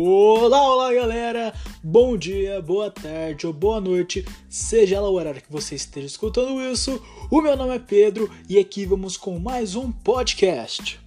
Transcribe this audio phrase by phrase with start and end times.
[0.00, 1.52] Olá, olá galera!
[1.82, 6.62] Bom dia, boa tarde ou boa noite, seja lá o horário que você esteja escutando
[6.62, 7.02] isso.
[7.28, 11.00] O meu nome é Pedro e aqui vamos com mais um podcast.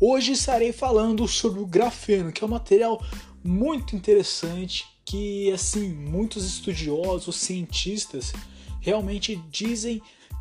[0.00, 3.04] Hoje estarei falando sobre o grafeno, que é um material
[3.44, 8.32] muito interessante que, assim, muitos estudiosos, cientistas
[8.80, 10.00] realmente dizem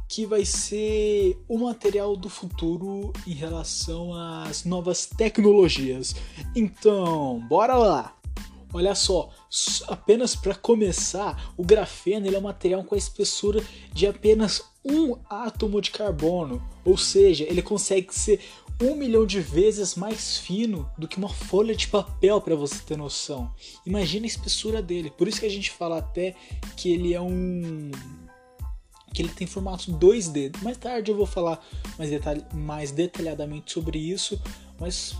[0.09, 6.15] que vai ser o material do futuro em relação às novas tecnologias.
[6.55, 8.15] Então, bora lá!
[8.73, 9.29] Olha só,
[9.87, 15.81] apenas para começar, o grafeno é um material com a espessura de apenas um átomo
[15.81, 18.39] de carbono, ou seja, ele consegue ser
[18.81, 22.97] um milhão de vezes mais fino do que uma folha de papel para você ter
[22.97, 23.51] noção.
[23.86, 25.11] Imagina a espessura dele.
[25.11, 26.36] Por isso que a gente fala até
[26.78, 27.91] que ele é um
[29.13, 30.61] que ele tem formato 2D.
[30.61, 31.63] Mais tarde eu vou falar
[31.97, 34.39] mais, detalh mais detalhadamente sobre isso,
[34.80, 35.16] mas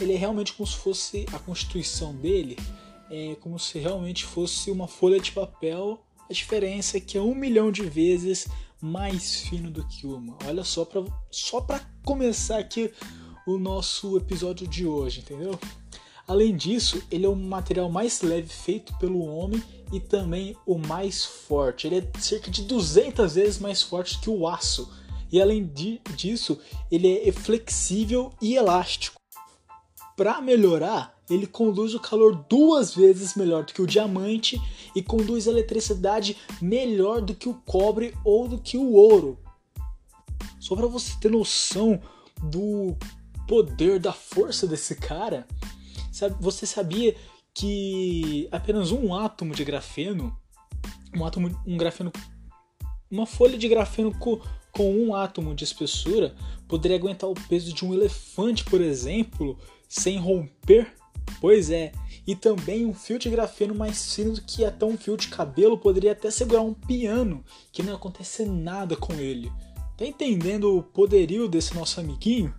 [0.00, 2.56] ele é realmente como se fosse a constituição dele,
[3.10, 6.02] é como se realmente fosse uma folha de papel.
[6.28, 8.46] A diferença é que é um milhão de vezes
[8.80, 10.36] mais fino do que uma.
[10.46, 12.90] Olha só para só para começar aqui
[13.46, 15.58] o nosso episódio de hoje, entendeu?
[16.30, 19.60] Além disso, ele é o material mais leve feito pelo homem
[19.92, 21.88] e também o mais forte.
[21.88, 24.88] Ele é cerca de 200 vezes mais forte que o aço.
[25.32, 29.20] E além de, disso, ele é flexível e elástico.
[30.16, 34.56] Para melhorar, ele conduz o calor duas vezes melhor do que o diamante
[34.94, 39.36] e conduz a eletricidade melhor do que o cobre ou do que o ouro.
[40.60, 42.00] Só para você ter noção
[42.40, 42.96] do
[43.48, 45.44] poder da força desse cara,
[46.40, 47.14] você sabia
[47.54, 50.36] que apenas um átomo de grafeno,
[51.16, 52.12] um átomo, um grafeno,
[53.10, 54.40] uma folha de grafeno com,
[54.72, 56.34] com um átomo de espessura
[56.68, 60.92] poderia aguentar o peso de um elefante, por exemplo, sem romper?
[61.40, 61.92] Pois é,
[62.26, 65.78] e também um fio de grafeno mais fino do que até um fio de cabelo
[65.78, 69.50] poderia até segurar um piano, que não ia acontecer nada com ele.
[69.96, 72.54] Tá entendendo o poderio desse nosso amiguinho?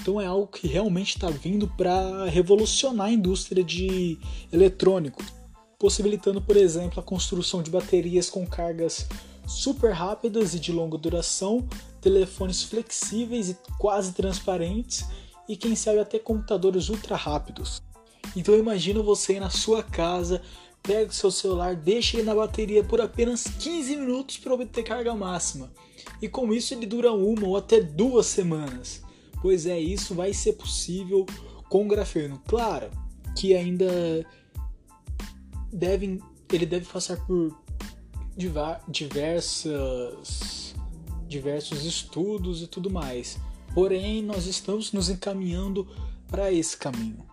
[0.00, 4.18] Então é algo que realmente está vindo para revolucionar a indústria de
[4.52, 5.22] eletrônico,
[5.78, 9.06] possibilitando, por exemplo, a construção de baterias com cargas
[9.46, 11.66] super rápidas e de longa duração,
[12.00, 15.04] telefones flexíveis e quase transparentes
[15.48, 17.82] e quem sabe até computadores ultra rápidos.
[18.34, 20.42] Então imagina você ir na sua casa,
[20.82, 25.14] pega o seu celular, deixa ele na bateria por apenas 15 minutos para obter carga
[25.14, 25.70] máxima.
[26.20, 29.02] E com isso ele dura uma ou até duas semanas.
[29.40, 31.26] Pois é, isso vai ser possível
[31.68, 32.40] com grafeno.
[32.46, 32.90] Claro
[33.36, 34.26] que ainda
[35.72, 36.20] devem,
[36.52, 37.56] ele deve passar por
[38.88, 40.74] diversas,
[41.26, 43.38] diversos estudos e tudo mais.
[43.74, 45.86] Porém, nós estamos nos encaminhando
[46.28, 47.26] para esse caminho.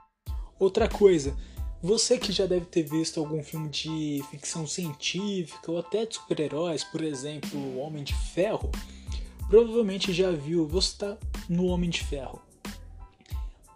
[0.60, 1.36] Outra coisa,
[1.82, 6.84] você que já deve ter visto algum filme de ficção científica ou até de super-heróis,
[6.84, 8.72] por exemplo, O Homem de Ferro,
[9.50, 11.18] provavelmente já viu, você está
[11.50, 12.42] no Homem de Ferro.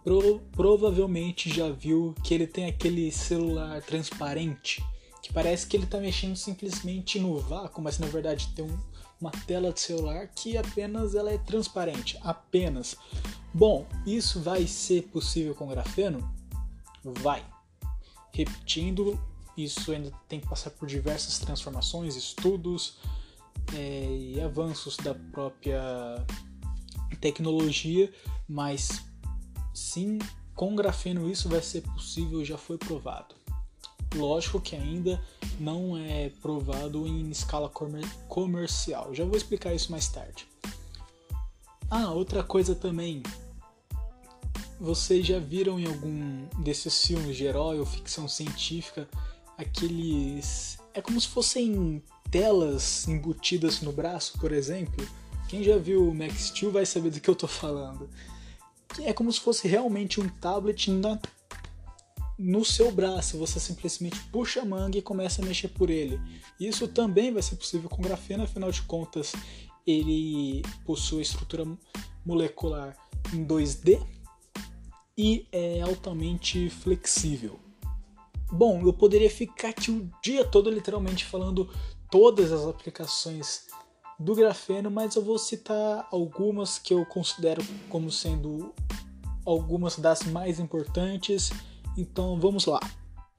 [0.04, 4.82] Pro, provavelmente já viu que ele tem aquele celular transparente
[5.28, 8.78] que parece que ele está mexendo simplesmente no vácuo, mas na verdade tem um,
[9.20, 12.96] uma tela de celular que apenas ela é transparente, apenas.
[13.52, 16.32] Bom, isso vai ser possível com grafeno?
[17.04, 17.44] Vai.
[18.32, 19.20] Repetindo,
[19.56, 22.96] isso ainda tem que passar por diversas transformações, estudos,
[23.74, 26.24] é, e avanços da própria
[27.20, 28.12] tecnologia,
[28.48, 29.02] mas
[29.74, 30.18] sim,
[30.54, 33.34] com grafeno isso vai ser possível, já foi provado.
[34.14, 35.22] Lógico que ainda
[35.60, 39.14] não é provado em escala comer comercial.
[39.14, 40.48] Já vou explicar isso mais tarde.
[41.90, 43.22] Ah, outra coisa também.
[44.80, 49.08] Vocês já viram em algum desses filmes de herói ou ficção científica
[49.58, 50.78] aqueles.
[50.94, 55.06] É como se fossem telas embutidas no braço, por exemplo,
[55.48, 58.08] quem já viu o Max Steel vai saber do que eu tô falando.
[59.00, 61.18] É como se fosse realmente um tablet na,
[62.38, 63.38] no seu braço.
[63.38, 66.20] Você simplesmente puxa a manga e começa a mexer por ele.
[66.60, 69.32] Isso também vai ser possível com grafeno, afinal de contas,
[69.86, 71.66] ele possui estrutura
[72.24, 72.94] molecular
[73.32, 74.06] em 2D
[75.16, 77.58] e é altamente flexível.
[78.52, 81.70] Bom, eu poderia ficar aqui o dia todo literalmente falando
[82.10, 83.67] todas as aplicações
[84.18, 88.74] do grafeno, mas eu vou citar algumas que eu considero como sendo
[89.44, 91.50] algumas das mais importantes.
[91.96, 92.80] Então vamos lá.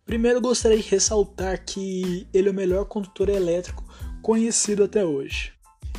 [0.05, 3.83] Primeiro gostaria de ressaltar que ele é o melhor condutor elétrico
[4.21, 5.53] conhecido até hoje.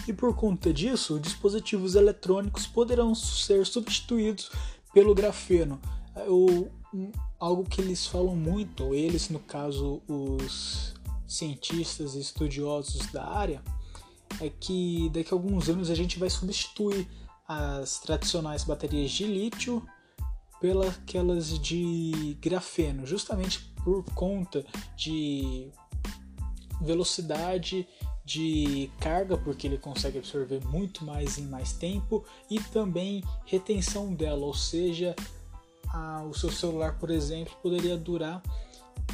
[0.09, 4.51] E por conta disso, dispositivos eletrônicos poderão ser substituídos
[4.93, 5.81] pelo grafeno.
[6.27, 6.73] Eu,
[7.39, 10.95] algo que eles falam muito, eles no caso os
[11.27, 13.63] cientistas e estudiosos da área,
[14.41, 17.07] é que daqui a alguns anos a gente vai substituir
[17.47, 19.85] as tradicionais baterias de lítio
[20.61, 20.99] pelas
[21.59, 24.65] de grafeno, justamente por conta
[24.97, 25.69] de
[26.81, 27.89] velocidade
[28.25, 34.47] de carga, porque ele consegue absorver muito mais em mais tempo, e também retenção dela,
[34.47, 35.17] ou seja,
[35.89, 38.43] a, o seu celular, por exemplo, poderia durar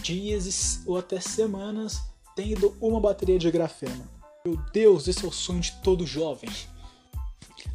[0.03, 2.03] dias ou até semanas
[2.35, 4.16] tendo uma bateria de grafeno.
[4.47, 6.49] Meu Deus, esse é o sonho de todo jovem.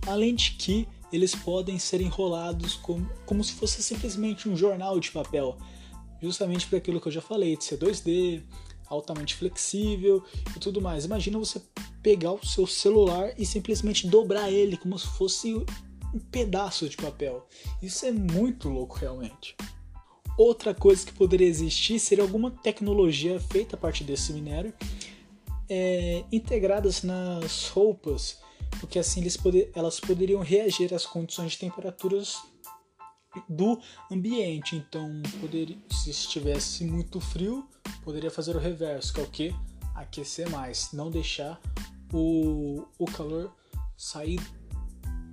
[0.07, 5.11] Além de que eles podem ser enrolados como, como se fosse simplesmente um jornal de
[5.11, 5.57] papel,
[6.21, 8.41] justamente por aquilo que eu já falei, de ser 2D,
[8.87, 10.23] altamente flexível
[10.55, 11.03] e tudo mais.
[11.03, 11.61] Imagina você
[12.01, 17.45] pegar o seu celular e simplesmente dobrar ele como se fosse um pedaço de papel.
[17.81, 19.57] Isso é muito louco realmente.
[20.37, 24.73] Outra coisa que poderia existir seria alguma tecnologia feita a partir desse minério
[25.73, 28.41] é, integradas nas roupas,
[28.81, 32.35] porque assim poder, elas poderiam reagir às condições de temperaturas
[33.47, 33.79] do
[34.11, 34.75] ambiente.
[34.75, 35.09] Então,
[35.39, 37.65] poderia, se estivesse muito frio,
[38.03, 39.55] poderia fazer o reverso, que é o que?
[39.95, 41.57] Aquecer mais, não deixar
[42.11, 43.55] o, o calor
[43.95, 44.41] sair,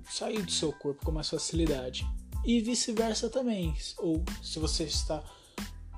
[0.09, 2.07] sair do seu corpo com mais facilidade.
[2.45, 3.75] E vice-versa também.
[3.97, 5.21] Ou se você está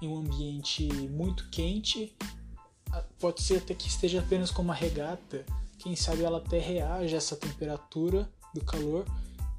[0.02, 2.16] em um ambiente muito quente,
[3.20, 5.46] pode ser até que esteja apenas com uma regata,
[5.78, 9.06] quem sabe ela até reage a essa temperatura do calor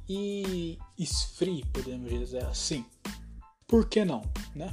[0.08, 2.84] e esfrie, podemos dizer assim.
[3.66, 4.22] Por que não,
[4.54, 4.72] né?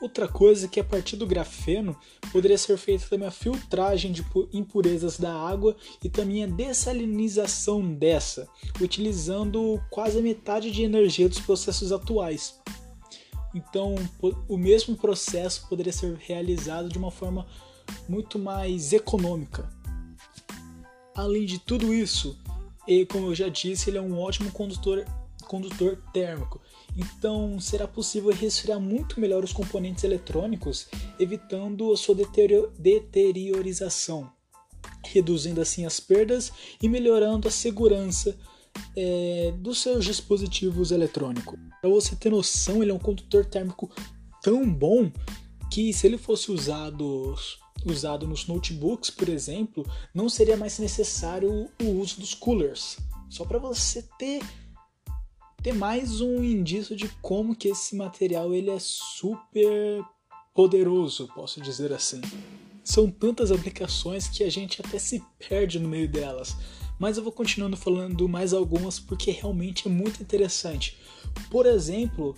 [0.00, 1.96] Outra coisa é que a partir do grafeno
[2.32, 8.48] poderia ser feita também a filtragem de impurezas da água e também a dessalinização dessa,
[8.80, 12.60] utilizando quase a metade de energia dos processos atuais.
[13.54, 13.94] Então,
[14.48, 17.46] o mesmo processo poderia ser realizado de uma forma
[18.08, 19.68] muito mais econômica.
[21.14, 22.38] Além de tudo isso,
[22.86, 25.04] e como eu já disse, ele é um ótimo condutor,
[25.46, 26.60] condutor térmico.
[26.96, 30.86] Então, será possível resfriar muito melhor os componentes eletrônicos,
[31.18, 32.14] evitando a sua
[32.78, 34.30] deteriorização,
[35.04, 36.52] reduzindo assim as perdas
[36.82, 38.38] e melhorando a segurança
[38.96, 41.58] é, dos seus dispositivos eletrônicos.
[41.80, 43.90] Para você ter noção, ele é um condutor térmico
[44.42, 45.10] tão bom
[45.70, 47.34] que se ele fosse usado
[47.86, 52.98] usado nos notebooks, por exemplo, não seria mais necessário o uso dos coolers.
[53.28, 54.42] Só para você ter
[55.62, 60.04] ter mais um indício de como que esse material ele é super
[60.54, 62.20] poderoso, posso dizer assim.
[62.84, 66.56] São tantas aplicações que a gente até se perde no meio delas
[66.98, 70.96] mas eu vou continuando falando mais algumas porque realmente é muito interessante.
[71.50, 72.34] Por exemplo,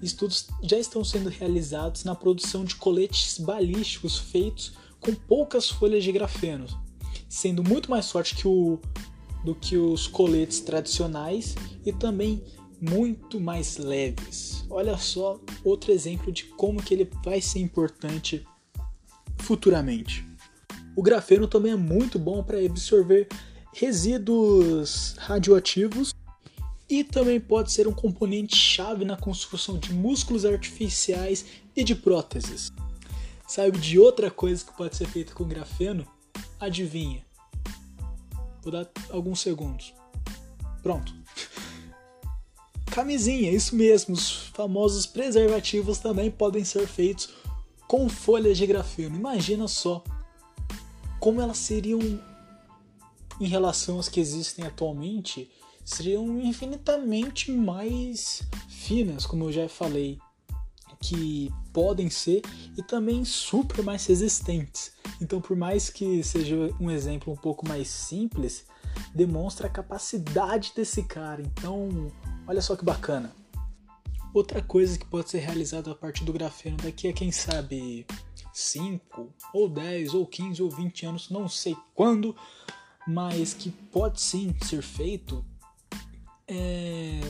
[0.00, 6.12] estudos já estão sendo realizados na produção de coletes balísticos feitos com poucas folhas de
[6.12, 6.66] grafeno,
[7.28, 8.78] sendo muito mais forte que o,
[9.44, 12.42] do que os coletes tradicionais e também
[12.80, 14.64] muito mais leves.
[14.70, 18.46] Olha só outro exemplo de como que ele vai ser importante
[19.38, 20.26] futuramente.
[20.96, 23.28] O grafeno também é muito bom para absorver
[23.74, 26.14] resíduos radioativos
[26.88, 32.70] e também pode ser um componente chave na construção de músculos artificiais e de próteses.
[33.48, 36.06] Sabe de outra coisa que pode ser feita com grafeno?
[36.60, 37.24] Adivinha?
[38.62, 39.92] Vou dar alguns segundos.
[40.80, 41.12] Pronto.
[42.86, 44.14] Camisinha, isso mesmo.
[44.14, 47.30] Os famosos preservativos também podem ser feitos
[47.88, 49.16] com folhas de grafeno.
[49.16, 50.02] Imagina só
[51.18, 51.98] como elas seriam
[53.40, 55.50] em relação às que existem atualmente,
[55.84, 60.18] seriam infinitamente mais finas, como eu já falei,
[61.00, 62.42] que podem ser
[62.76, 64.92] e também super mais resistentes.
[65.20, 68.64] Então, por mais que seja um exemplo um pouco mais simples,
[69.14, 71.42] demonstra a capacidade desse cara.
[71.42, 72.10] Então,
[72.46, 73.34] olha só que bacana.
[74.32, 78.06] Outra coisa que pode ser realizada a partir do grafeno daqui a quem sabe
[78.52, 82.34] 5 ou 10 ou 15 ou 20 anos, não sei quando,
[83.06, 85.44] mas que pode sim ser feito
[86.46, 87.20] é,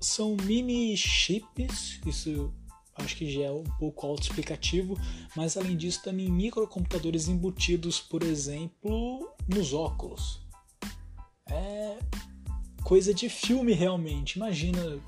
[0.00, 2.52] são mini chips, isso
[2.94, 4.98] acho que já é um pouco autoexplicativo,
[5.34, 10.40] mas além disso também microcomputadores embutidos, por exemplo, nos óculos.
[11.48, 11.98] É
[12.82, 14.36] coisa de filme realmente.
[14.36, 14.98] Imagina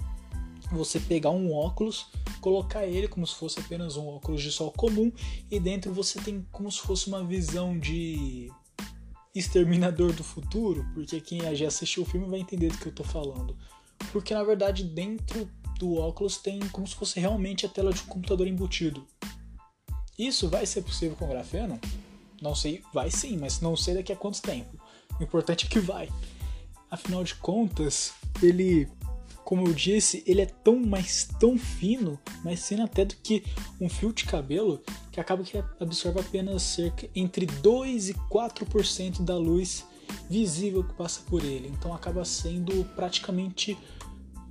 [0.70, 2.06] você pegar um óculos,
[2.40, 5.12] colocar ele como se fosse apenas um óculos de sol comum
[5.50, 8.50] e dentro você tem como se fosse uma visão de
[9.34, 13.04] Exterminador do Futuro, porque quem já assistiu o filme vai entender do que eu tô
[13.04, 13.56] falando.
[14.12, 15.48] Porque na verdade dentro
[15.78, 19.06] do óculos tem como se fosse realmente a tela de um computador embutido.
[20.18, 21.80] Isso vai ser possível com grafeno?
[22.40, 24.76] Não sei, vai sim, mas não sei daqui a quanto tempo.
[25.18, 26.08] O importante é que vai.
[26.90, 28.12] Afinal de contas,
[28.42, 28.88] ele,
[29.44, 33.44] como eu disse, ele é tão mais tão fino, mais fino até do que
[33.80, 39.36] um fio de cabelo, que acaba que absorve apenas cerca entre 2 e 4% da
[39.36, 39.84] luz
[40.28, 41.68] visível que passa por ele.
[41.68, 43.76] Então acaba sendo praticamente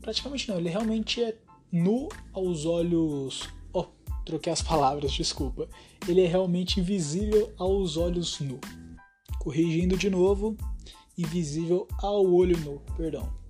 [0.02, 1.38] praticamente não, ele realmente é
[1.72, 3.48] nu aos olhos.
[3.74, 3.86] Oh,
[4.26, 5.70] troquei as palavras, desculpa.
[6.08, 8.60] Ele é realmente invisível aos olhos nu.
[9.40, 10.58] Corrigindo de novo,
[11.18, 13.41] invisível ao olho nu, perdão.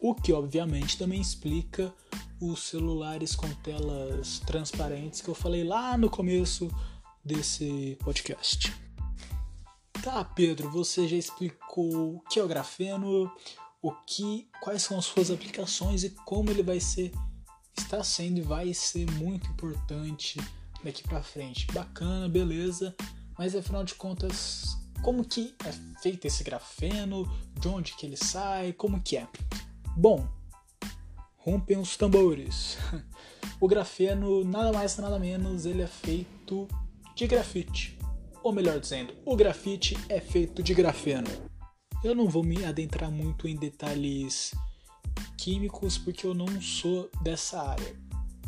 [0.00, 1.92] O que obviamente também explica
[2.40, 6.70] os celulares com telas transparentes que eu falei lá no começo
[7.24, 8.72] desse podcast.
[10.02, 13.30] Tá, Pedro, você já explicou o que é o grafeno,
[13.82, 17.12] o que, quais são as suas aplicações e como ele vai ser,
[17.76, 20.40] está sendo e vai ser muito importante
[20.82, 21.66] daqui para frente.
[21.72, 22.94] Bacana, beleza,
[23.36, 27.24] mas afinal de contas, como que é feito esse grafeno,
[27.58, 29.28] de onde que ele sai, como que é?
[29.98, 30.24] Bom,
[31.38, 32.78] rompem os tambores.
[33.60, 36.68] O grafeno, nada mais nada menos, ele é feito
[37.16, 37.98] de grafite.
[38.40, 41.26] Ou melhor dizendo, o grafite é feito de grafeno.
[42.04, 44.54] Eu não vou me adentrar muito em detalhes
[45.36, 47.96] químicos porque eu não sou dessa área.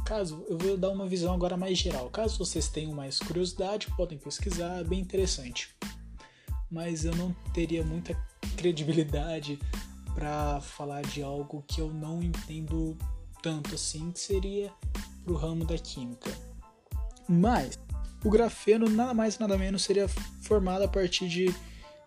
[0.06, 2.08] Caso eu vou dar uma visão agora mais geral.
[2.10, 5.74] Caso vocês tenham mais curiosidade, podem pesquisar, é bem interessante.
[6.70, 8.14] Mas eu não teria muita
[8.56, 9.58] credibilidade
[10.14, 12.96] para falar de algo que eu não entendo
[13.42, 14.72] tanto assim, que seria
[15.24, 16.30] pro ramo da química.
[17.28, 17.78] Mas
[18.24, 20.08] o grafeno nada mais nada menos seria
[20.42, 21.54] formado a partir de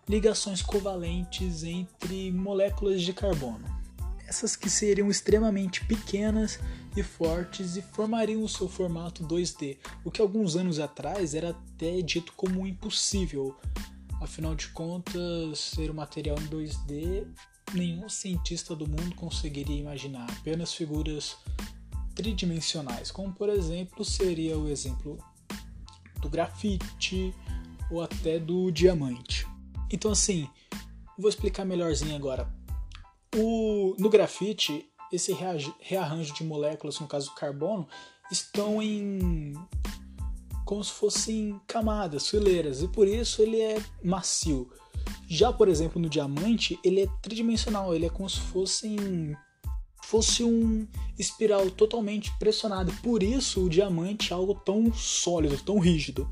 [0.08, 3.64] ligações covalentes entre moléculas de carbono.
[4.26, 6.58] Essas que seriam extremamente pequenas
[6.96, 12.00] e fortes e formariam o seu formato 2D, o que alguns anos atrás era até
[12.00, 13.56] dito como impossível.
[14.20, 17.26] Afinal de contas, ser um material em 2D,
[17.74, 21.36] nenhum cientista do mundo conseguiria imaginar, apenas figuras
[22.14, 25.18] tridimensionais, como por exemplo seria o exemplo
[26.20, 27.34] do grafite
[27.90, 29.46] ou até do diamante.
[29.90, 30.48] Então, assim,
[31.18, 32.48] vou explicar melhorzinho agora.
[33.36, 35.36] O, no grafite, esse
[35.80, 37.86] rearranjo de moléculas, no caso do carbono,
[38.30, 39.52] estão em
[40.64, 44.72] como se fossem camadas, fileiras, e por isso ele é macio.
[45.28, 48.96] Já, por exemplo, no diamante, ele é tridimensional, ele é como se fosse,
[50.02, 50.86] fosse um
[51.18, 52.92] espiral totalmente pressionado.
[53.02, 56.30] Por isso o diamante é algo tão sólido, tão rígido.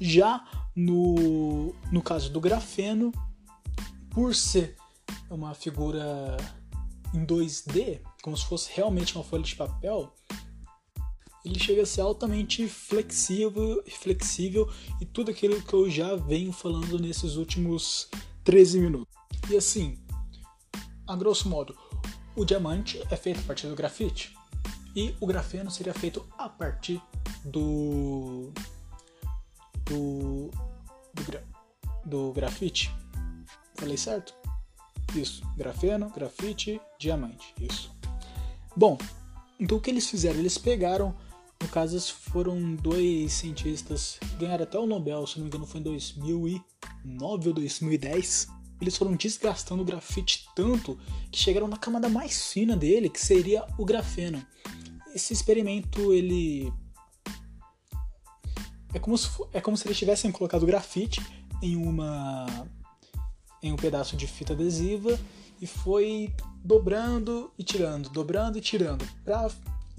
[0.00, 0.44] Já
[0.74, 3.12] no, no caso do grafeno,
[4.10, 4.76] por ser
[5.28, 6.36] uma figura
[7.14, 10.14] em 2D, como se fosse realmente uma folha de papel,
[11.44, 14.70] ele chega a ser altamente flexível, flexível
[15.00, 18.08] e tudo aquilo que eu já venho falando nesses últimos
[18.44, 19.14] 13 minutos.
[19.48, 19.98] E assim,
[21.06, 21.76] a grosso modo,
[22.36, 24.34] o diamante é feito a partir do grafite
[24.94, 27.00] e o grafeno seria feito a partir
[27.44, 28.52] do
[29.84, 30.50] do,
[31.12, 31.42] do, gra,
[32.04, 32.94] do grafite.
[33.74, 34.34] Falei certo?
[35.14, 35.42] Isso.
[35.56, 37.54] Grafeno, grafite, diamante.
[37.60, 37.90] Isso.
[38.76, 38.96] Bom,
[39.58, 40.38] então o que eles fizeram?
[40.38, 41.16] Eles pegaram,
[41.62, 45.84] no caso, foram dois cientistas, ganharam até o Nobel, se não me engano foi em
[45.84, 48.48] 2009 ou 2010.
[48.80, 50.98] Eles foram desgastando o grafite tanto
[51.30, 54.44] que chegaram na camada mais fina dele, que seria o grafeno.
[55.14, 56.72] Esse experimento ele
[58.94, 61.20] é como se, é como se eles tivessem colocado grafite
[61.62, 62.46] em uma
[63.62, 65.20] em um pedaço de fita adesiva
[65.60, 69.50] e foi dobrando e tirando, dobrando e tirando, para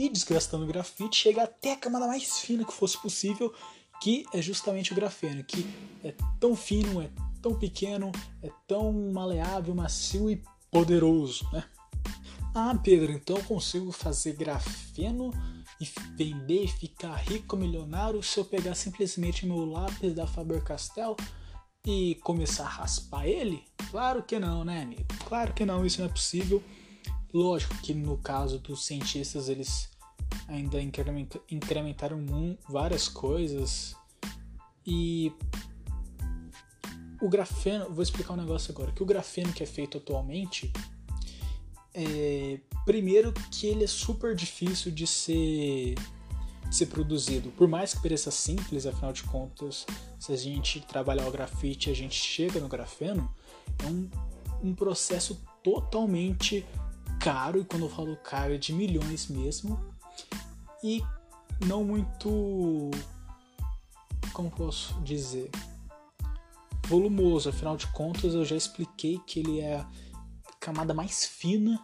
[0.05, 3.53] ir desgastando o grafite, chegar até a camada mais fina que fosse possível,
[4.01, 5.65] que é justamente o grafeno, que
[6.03, 7.10] é tão fino, é
[7.41, 11.63] tão pequeno, é tão maleável, macio e poderoso, né?
[12.53, 15.31] Ah, Pedro, então eu consigo fazer grafeno
[15.79, 21.15] e vender e ficar rico, milionário, se eu pegar simplesmente meu lápis da Faber-Castell
[21.86, 23.63] e começar a raspar ele?
[23.89, 25.05] Claro que não, né, amigo?
[25.27, 26.62] Claro que não, isso não é possível.
[27.34, 29.89] Lógico que no caso dos cientistas eles
[30.48, 30.82] ainda
[31.50, 33.96] incrementaram várias coisas
[34.86, 35.32] e
[37.22, 40.72] o grafeno, vou explicar um negócio agora, que o grafeno que é feito atualmente
[41.94, 45.96] é, primeiro que ele é super difícil de ser,
[46.68, 47.51] de ser produzido.
[47.51, 49.86] Por mais que pareça simples, afinal de contas,
[50.20, 53.32] se a gente trabalhar o grafite a gente chega no grafeno,
[53.84, 54.10] é um,
[54.63, 56.66] um processo totalmente
[57.20, 59.80] caro, e quando eu falo caro é de milhões mesmo,
[60.84, 61.04] e
[61.66, 62.92] não muito.
[64.34, 65.50] Como posso dizer?
[66.88, 69.88] Volumoso, afinal de contas eu já expliquei que ele é a
[70.60, 71.80] camada mais fina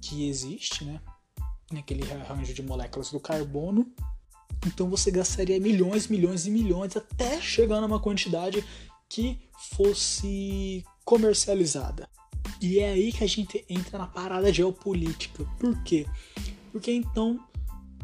[0.00, 1.00] que existe, né?
[1.70, 3.92] Naquele arranjo de moléculas do carbono.
[4.66, 8.64] Então você gastaria milhões, milhões e milhões até chegar numa quantidade
[9.08, 9.38] que
[9.72, 12.08] fosse comercializada.
[12.60, 15.44] E é aí que a gente entra na parada geopolítica.
[15.58, 16.06] Por quê?
[16.72, 17.40] Porque então,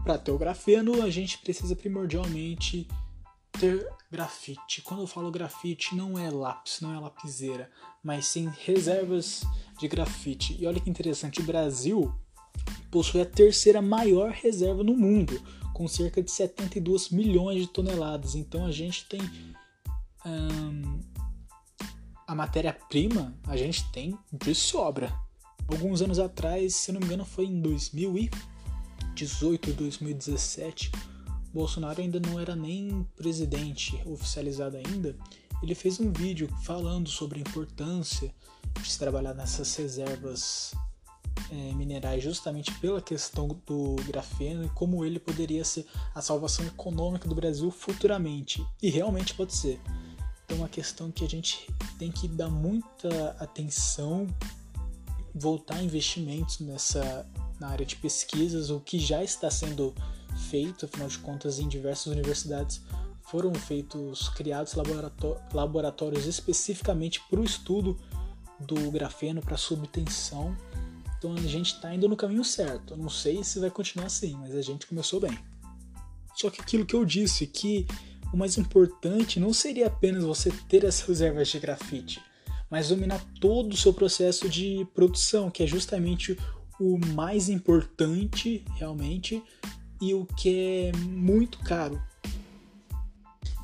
[0.02, 2.88] para ter o grafeno, a gente precisa primordialmente
[3.52, 4.82] ter grafite.
[4.82, 7.70] Quando eu falo grafite, não é lápis, não é lapiseira,
[8.02, 9.42] mas sim reservas
[9.78, 10.56] de grafite.
[10.60, 12.12] E olha que interessante, o Brasil
[12.90, 15.40] possui a terceira maior reserva no mundo,
[15.72, 18.34] com cerca de 72 milhões de toneladas.
[18.34, 19.20] Então a gente tem
[20.26, 21.00] hum,
[22.26, 25.12] a matéria-prima, a gente tem de sobra.
[25.68, 27.60] Alguns anos atrás, se não me engano, foi em
[29.22, 30.92] 2018, 2017,
[31.54, 35.16] Bolsonaro ainda não era nem presidente oficializado ainda.
[35.62, 38.34] Ele fez um vídeo falando sobre a importância
[38.80, 40.74] de se trabalhar nessas reservas
[41.50, 47.28] é, minerais justamente pela questão do grafeno e como ele poderia ser a salvação econômica
[47.28, 48.66] do Brasil futuramente.
[48.82, 49.78] E realmente pode ser.
[50.44, 54.26] Então, é uma questão que a gente tem que dar muita atenção,
[55.34, 57.26] voltar investimentos nessa
[57.60, 59.94] na área de pesquisas, o que já está sendo
[60.50, 62.82] feito, afinal de contas, em diversas universidades
[63.22, 64.74] foram feitos, criados
[65.54, 67.98] laboratórios especificamente para o estudo
[68.60, 70.56] do grafeno para subtensão
[71.22, 72.96] então a gente está indo no caminho certo.
[72.96, 75.38] Não sei se vai continuar assim, mas a gente começou bem.
[76.34, 77.86] Só que aquilo que eu disse, que
[78.32, 82.20] o mais importante não seria apenas você ter as reservas de grafite,
[82.72, 86.38] mas dominar todo o seu processo de produção, que é justamente
[86.80, 89.44] o mais importante realmente
[90.00, 92.02] e o que é muito caro.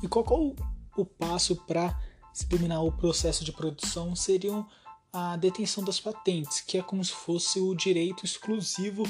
[0.03, 0.55] E qual o,
[0.95, 1.99] o passo para
[2.31, 4.15] se dominar o processo de produção?
[4.15, 4.67] Seriam
[5.11, 9.01] a detenção das patentes, que é como se fosse o direito exclusivo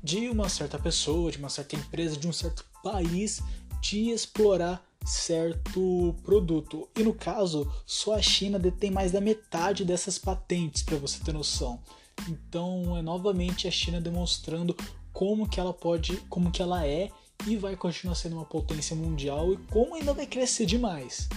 [0.00, 3.42] de uma certa pessoa, de uma certa empresa, de um certo país
[3.80, 6.88] de explorar certo produto.
[6.96, 11.32] E no caso, só a China detém mais da metade dessas patentes, para você ter
[11.32, 11.80] noção.
[12.28, 14.76] Então, é novamente a China demonstrando
[15.12, 17.10] como que ela pode, como que ela é
[17.46, 21.28] e vai continuar sendo uma potência mundial e como ainda vai crescer demais.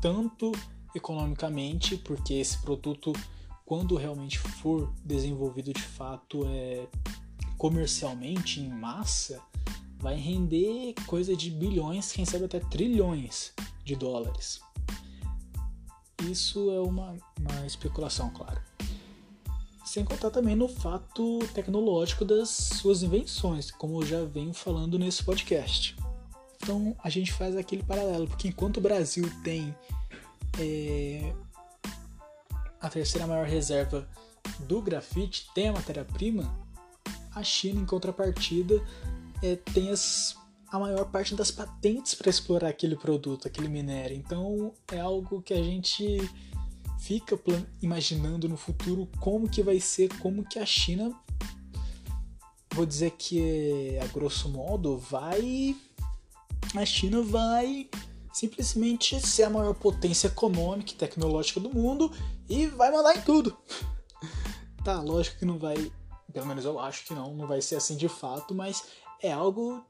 [0.00, 0.52] Tanto
[0.94, 3.12] economicamente, porque esse produto,
[3.64, 6.86] quando realmente for desenvolvido de fato é,
[7.56, 9.40] comercialmente, em massa,
[10.00, 13.52] vai render coisa de bilhões, quem sabe até trilhões
[13.84, 14.60] de dólares.
[16.28, 18.60] Isso é uma, uma especulação, claro.
[19.84, 25.22] Sem contar também no fato tecnológico das suas invenções, como eu já venho falando nesse
[25.24, 25.96] podcast.
[26.62, 29.74] Então a gente faz aquele paralelo, porque enquanto o Brasil tem
[30.58, 31.34] é,
[32.80, 34.08] a terceira maior reserva
[34.60, 36.54] do grafite tem a matéria-prima,
[37.34, 38.80] a China, em contrapartida,
[39.42, 40.36] é, tem as,
[40.70, 44.16] a maior parte das patentes para explorar aquele produto, aquele minério.
[44.16, 46.18] Então é algo que a gente
[47.00, 47.38] fica
[47.82, 51.12] imaginando no futuro como que vai ser, como que a China,
[52.72, 55.76] vou dizer que a grosso modo, vai.
[56.76, 57.88] A China vai
[58.32, 62.12] simplesmente ser a maior potência econômica e tecnológica do mundo
[62.48, 63.56] e vai mandar em tudo.
[64.84, 65.90] tá, lógico que não vai,
[66.32, 68.84] pelo menos eu acho que não, não vai ser assim de fato, mas
[69.22, 69.84] é algo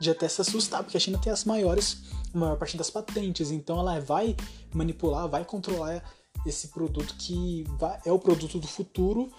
[0.00, 2.02] de até se assustar, porque a China tem as maiores,
[2.34, 4.36] a maior parte das patentes, então ela vai
[4.74, 6.02] manipular, vai controlar
[6.46, 7.64] esse produto que
[8.04, 9.30] é o produto do futuro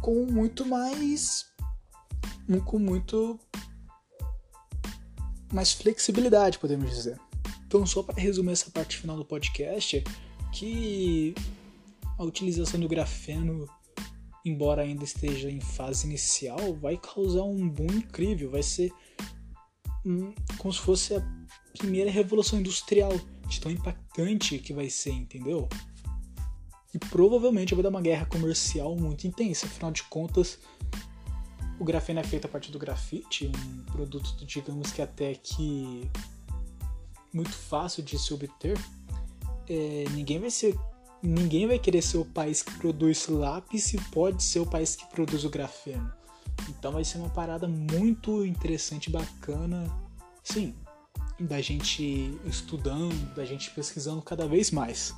[0.00, 1.46] com muito mais
[2.64, 3.38] com muito
[5.52, 7.18] mais flexibilidade, podemos dizer.
[7.66, 10.02] Então, só para resumir essa parte final do podcast,
[10.52, 11.34] que
[12.18, 13.68] a utilização do grafeno,
[14.44, 18.92] embora ainda esteja em fase inicial, vai causar um boom incrível, vai ser
[20.04, 21.22] hum, como se fosse a
[21.78, 23.12] primeira revolução industrial,
[23.48, 25.68] de tão impactante que vai ser, entendeu?
[26.94, 30.58] E provavelmente vai dar uma guerra comercial muito intensa, afinal de contas,
[31.78, 36.08] o grafeno é feito a partir do grafite, um produto, digamos que até que
[37.32, 38.78] muito fácil de se obter,
[39.68, 40.78] é, ninguém vai ser
[41.22, 45.06] ninguém vai querer ser o país que produz lápis e pode ser o país que
[45.06, 46.12] produz o grafeno.
[46.68, 49.90] Então vai ser uma parada muito interessante, bacana,
[50.42, 50.74] sim,
[51.38, 55.14] da gente estudando, da gente pesquisando cada vez mais.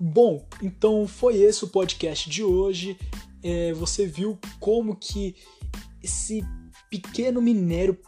[0.00, 2.96] Bom, então foi esse o podcast de hoje.
[3.42, 5.34] é, você viu como que
[6.02, 6.42] esse
[6.88, 7.98] pequeno minério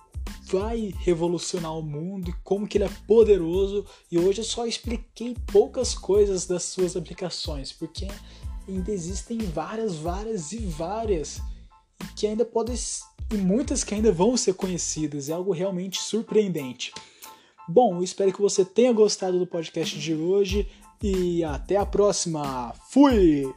[0.47, 3.85] vai revolucionar o mundo e como que ele é poderoso.
[4.11, 8.09] E hoje eu só expliquei poucas coisas das suas aplicações, porque
[8.69, 11.41] ainda existem várias, várias e várias
[12.17, 12.77] que ainda podem
[13.33, 15.29] e muitas que ainda vão ser conhecidas.
[15.29, 16.93] É algo realmente surpreendente.
[17.69, 20.69] Bom, espero que você tenha gostado do podcast de hoje
[21.03, 22.75] e até a próxima.
[22.91, 23.53] Fui!